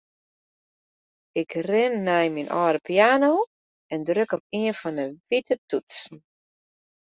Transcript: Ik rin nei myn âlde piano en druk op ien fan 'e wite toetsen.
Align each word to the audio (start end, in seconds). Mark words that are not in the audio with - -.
Ik 1.41 1.51
rin 1.67 1.93
nei 2.07 2.27
myn 2.35 2.51
âlde 2.63 2.79
piano 2.87 3.33
en 3.93 4.01
druk 4.07 4.31
op 4.37 4.43
ien 4.61 4.77
fan 4.81 4.97
'e 5.01 5.05
wite 5.29 5.55
toetsen. 5.69 6.17